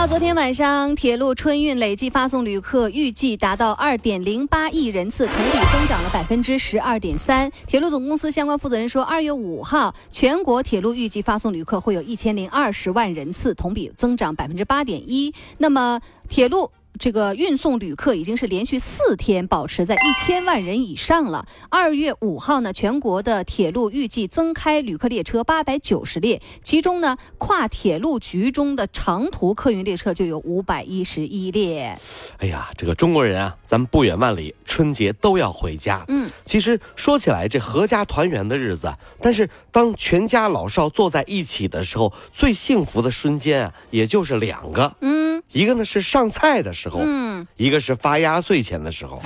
[0.00, 7.52] 到昨天晚上，铁路春运累计发送旅客预计达到二点零八亿人次，同比增长了百分之十二点三。
[7.66, 15.34] 铁路总公司相关负责人说，二月五号，全国铁路预计发送旅客会有一千零二十万人次，同比增长百分之八点一。
[15.58, 16.70] 那么，铁路。
[16.98, 21.46] 这个运送旅客已经是连续四天保持在一千万人以上了。
[21.70, 31.96] 二月五号呢，全国的铁路预计增开旅客列车八百九十列，其中呢，跨铁路局中的长途客运列车就有五百一十一列。
[32.38, 36.04] 哎呀，这个中国人啊，咱们不远万里，春节都要回家。
[36.08, 44.94] 嗯，其实说起来，这合家团圆的日子，但是当全家老少坐在一起的时候，最幸福的瞬间啊，也就是两个。
[45.00, 47.00] 嗯，一个呢是上菜的时候。
[47.02, 49.20] 嗯，一个是发压岁钱的时候，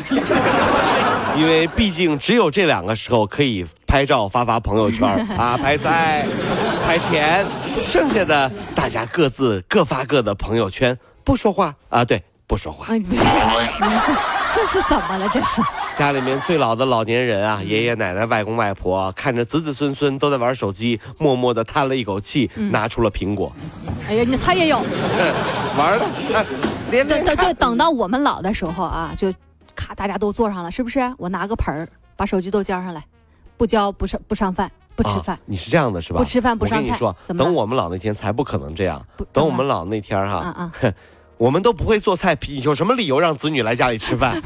[1.36, 6.25] 因为毕竟只有这两个时候可以拍照发发朋友圈 啊，拍菜、
[6.84, 7.45] 拍钱，
[7.86, 12.86] 剩下的大家各自各发各的朋友圈，不说话啊，对，不说话。
[12.89, 13.17] 哎，你
[13.98, 14.12] 是
[14.55, 15.28] 这是怎么了？
[15.28, 15.60] 这是
[15.94, 23.52] 家里面最老的老年人啊，爷爷奶奶、外公外婆看着子子孙孙都在玩手机，默默的叹了一口气，拿出了苹果。
[24.08, 24.78] 哎呀，他也有
[25.77, 26.06] 玩了。
[26.91, 29.33] 等等，就等到我们老的时候啊，就
[29.74, 31.00] 咔，大家都坐上了，是不是？
[31.18, 33.05] 我拿个盆儿，把手机都交上来，
[33.56, 35.39] 不交不上不上饭，不吃饭。
[35.46, 36.18] 你是这样的是吧？
[36.18, 36.83] 不吃饭不上菜。
[36.83, 39.05] 我跟你说，等我们老那天才不可能这样。
[39.33, 40.72] 等我们老那天哈，啊啊，
[41.36, 44.40] 我们都不会做菜，有什么理由让子女来家里吃饭？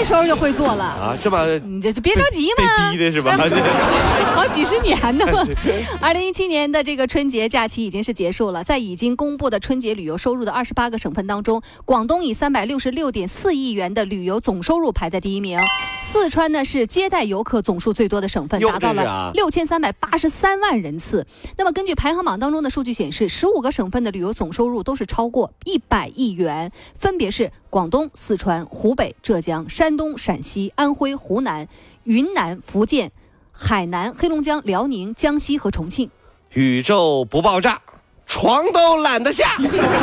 [0.00, 3.36] 那时候就会做了啊，这把你这就别着急嘛，逼的是吧？
[4.34, 5.26] 好几十年呢。
[6.00, 15.60] 二零一七年的这个春节假期已经是结束了，在已经公布的春节旅游收入的二十八个省份当中，广东以三百六十六点四亿元的旅游总收入排在第一名，
[16.02, 21.26] 四川呢是接待游客总数最多的省份，达到了六千三百八十三万人次。
[21.58, 29.96] 那么根据排行榜当中的数据显示，十五个省份的旅游总收入都是超过一百亿元，分别是广东、四川、湖北、浙江、山。
[29.96, 31.68] 东、陕西、安徽、湖南、
[32.04, 33.12] 云南、福建、
[33.52, 36.10] 海南、黑龙江、辽宁、江西和重庆。
[36.54, 37.80] 宇宙不爆炸，
[38.26, 39.44] 床都懒得下；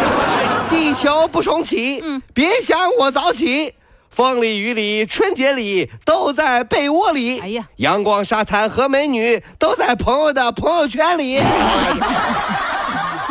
[0.70, 3.74] 地球不重启，嗯，别想我早起。
[4.10, 7.40] 风里雨里，春节里都在被窝里。
[7.40, 11.40] 哎呀，阳光、沙滩和美女都在朋友的朋友圈里。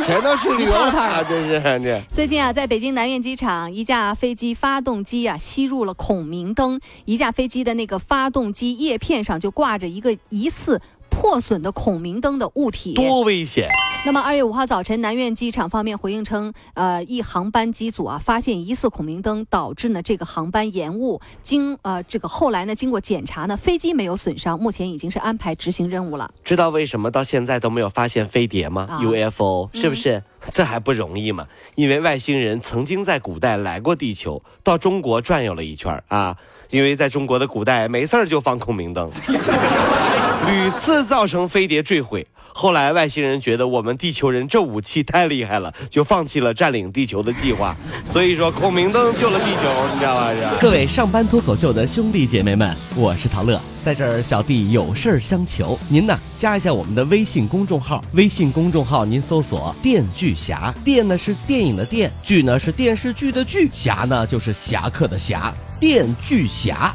[0.07, 1.21] 全都是旅游啊！
[1.25, 2.01] 真是这。
[2.13, 10.81] 最近啊，在北京南苑机场，一架飞机发动机啊吸入了孔明灯，一架飞机的那个发动机叶片上就挂着一个疑似。
[11.29, 13.69] 破损的孔明灯的物体多危险！
[14.05, 21.21] 那么二月五号早晨，南苑机场方面回应称，呃，一航班机组啊发现疑似孔明灯，导致呢这个航班延误。
[21.43, 26.31] 经呃这个后来呢经过检查呢，飞机没有损伤，目前已经是安排执行任务了。
[26.45, 30.23] 知道为什么到现在都没有发现飞碟吗？UFO 是不是？
[30.53, 31.49] 这还不容易吗？
[31.75, 36.37] 因为外星人曾经在古代来过地球，到中国转悠了一圈啊。
[36.71, 39.11] 因为在中国的古代，没事儿就放孔明灯。
[40.45, 47.75] 屡次造成飞碟坠毁，后来外星人觉得我们地球人这武器太厉害了，就放弃了占领地球的计划。
[48.05, 50.33] 所以说，孔明灯救了地球，你知道吧？
[50.61, 66.95] 各位上班脱口秀的兄弟姐妹们，我是陶乐，在这儿小弟有事儿相求，您呢加一下我们的微信公众号，微信公众号您搜索“电锯侠”，电呢是电影的电，剧呢是电视剧的剧，侠呢就是侠客的侠，电锯侠。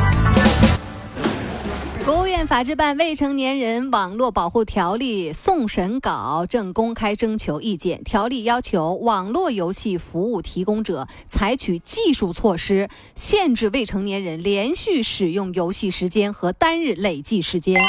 [2.47, 8.03] 法制办《未成年人网络保护条例》送审稿正公开征求意见。
[8.03, 17.79] 条例要求网络游戏服务提供者采取技术措施，限制未成年人连续使用游戏时间和单日累计时间，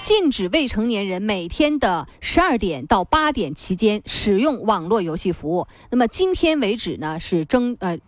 [0.00, 5.66] 禁止未成年人每天的十二点到八点期间使用网络游戏服务。
[5.90, 7.98] 那么今天为止呢，是征呃。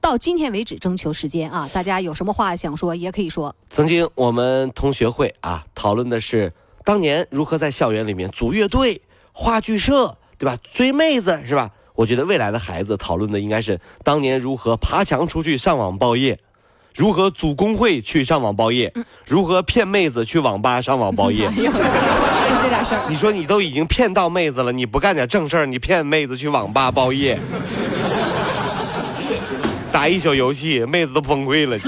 [0.00, 1.68] 到今天为止，征求时间啊！
[1.72, 3.54] 大家有什么话想说，也可以说。
[3.68, 6.52] 曾经我们同学会啊，讨论的是
[6.84, 9.02] 当年如何在校园里面组乐队、
[9.32, 10.56] 话剧社，对吧？
[10.62, 11.70] 追妹子是吧？
[11.94, 16.38] 我觉得未来的孩子讨论的应该是当年如何爬墙出去上网报业。
[16.94, 18.92] 如何组工会去上网包夜，
[19.24, 21.46] 如何骗妹子去网吧上网包夜。
[21.46, 21.62] 就这
[22.68, 23.06] 点事儿。
[23.08, 27.38] 你说你都已经骗到妹子了，你不干点正事儿，你骗妹子去网吧包夜，
[29.98, 31.76] 打一宿游戏，妹子都崩溃了，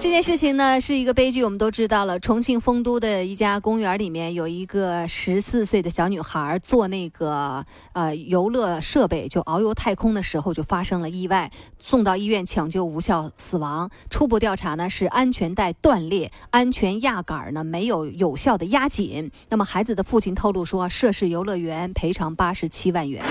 [0.00, 2.18] 这件事情呢是一个悲剧，我们都知道了。
[2.18, 7.62] 重庆丰都的一家公园里面有一个十四岁的小女孩坐那个
[7.92, 11.50] 呃游乐设备就遨游太空的时候就发生了意外，
[11.82, 13.90] 送到医院抢救无效死亡。
[14.08, 19.30] 初步调查呢是安全带断裂，安全压杆呢没有有效的压紧。
[19.50, 23.22] 那么孩子的父亲透露说，涉事游乐园赔偿八十七万元。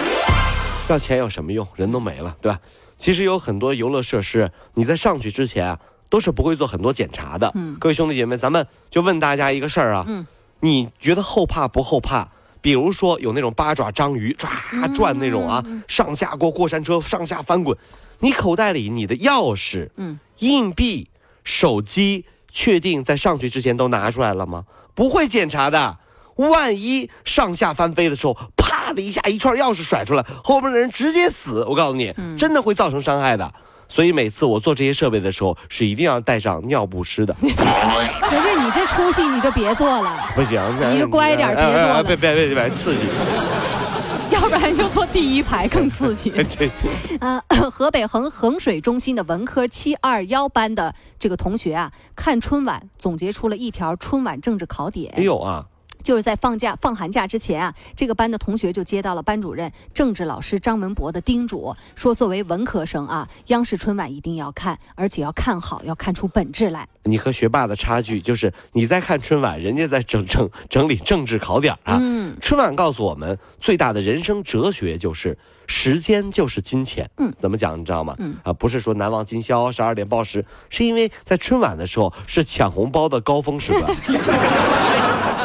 [0.87, 1.67] 要钱有什么用？
[1.75, 2.59] 人都没了，对吧？
[2.97, 5.79] 其实有很多游乐设施，你在上去之前啊。
[6.09, 7.49] 都是不会做很多检查的。
[7.55, 10.03] 嗯，各位兄弟姐妹，咱们就问大家一个事儿啊。
[10.09, 10.27] 嗯，
[10.59, 12.27] 你觉得后怕不后怕？
[12.59, 14.51] 比如说有那种八爪章鱼抓
[14.93, 17.77] 转那种啊，上下过过山车，上下翻滚。
[18.19, 21.07] 你口袋里你的钥匙、嗯，硬币、
[21.45, 24.65] 手机，确定在上去之前都拿出来了吗？
[24.93, 25.97] 不会检查的。
[26.35, 31.65] 万一上下翻飞的时候，啪的一下，一串钥匙甩出来，后面的人直接死。
[31.67, 33.53] 我告诉你，真的会造成伤害的。
[33.87, 37.33] 所以每次我做这些设备的时候，是一定要带上尿不湿的。
[37.41, 40.61] 可是你这出息你就别做了，不行，
[40.93, 43.01] 你就乖点，别做了，别别别别刺激。
[44.31, 46.31] 要不然就坐第一排更刺激。
[47.19, 55.13] 呃， 河北衡衡水中心的文科七二幺班的这个同学啊，看春晚总结出了一条春晚政治考点。
[55.17, 55.65] 哎呦啊！
[56.01, 66.87] 就是在放假放寒假之前啊，这个班的同学就接到了班主任政治老师张文博的叮嘱，说作为文科生啊，央视春晚一定要看，而且要看好，要看出本质来。
[67.03, 71.97] 你和学霸的差距就是你在看春晚，人家在整整整理政治考点啊。
[71.99, 75.37] 嗯，春晚告诉我们最大的人生哲学就是
[75.71, 77.09] 时间就是金钱。
[77.17, 78.13] 嗯，怎么讲你知道吗？
[78.19, 83.85] 嗯啊，不是说难忘今宵十二点报时，是因为在春晚的时候是抢红包的高峰时段。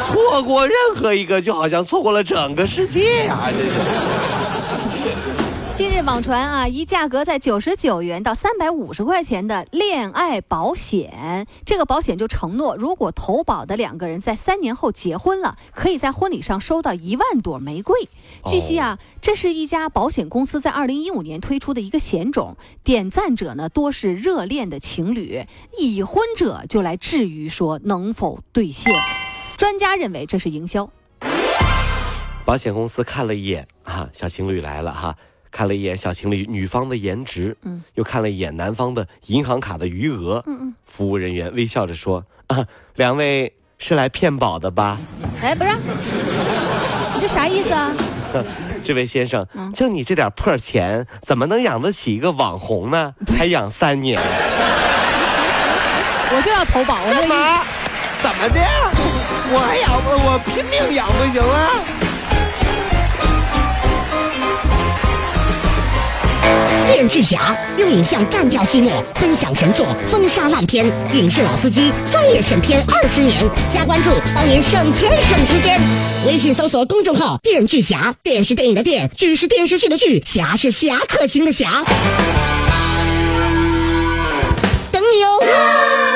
[0.07, 3.49] 错过任何一个，就好像错过了整个世界呀！
[3.51, 4.26] 这是。
[5.77, 18.09] 近日网传啊，一价格在九十九元到三百五十块钱的恋爱保险，这个保险就承诺，如果投保的两个人在三年后结婚了，可以在婚礼上收到一万朵玫瑰。
[18.47, 25.45] 据悉啊，这是一家保险公司在二零一五年推出的一个险种，点赞者呢多是热恋的情侣，
[25.77, 28.99] 已婚者就来质疑说能否兑现。
[29.57, 30.89] 专家认为这是营销。
[32.43, 35.15] 保险公司看了一眼啊，小情侣来了哈，
[35.51, 40.73] 看了一眼小情侣女方的颜值，嗯，又看了一眼男方的银行卡的余额，嗯嗯。
[40.85, 42.65] 服务人员微笑着说：“啊，
[42.95, 44.97] 两位是来骗保的吧？”
[45.41, 45.71] 哎，不是，
[47.15, 47.93] 你这啥意思啊？
[48.83, 53.13] 这位先生，就你这点破钱，怎么能养得起一个网红呢？
[53.25, 54.21] 才养三年？
[56.29, 57.63] 我就要投保，我干嘛？
[58.21, 58.59] 怎么的？
[59.49, 60.09] 我还养不？
[60.27, 61.69] 我拼命养不行吗？
[66.87, 70.85] 电锯侠用影像干掉寂寞，分享神作，风沙烂片。
[71.13, 75.79] 影视老司机专业审片二十年，加关注帮您省钱省时间。
[76.25, 81.83] 微信搜索公众号“电锯侠”，电视电影的电，剧是电视剧的剧，侠是侠客行的侠。
[84.91, 86.06] 等你哦。